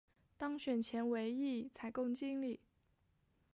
[0.35, 2.59] 当选前为一采购经理。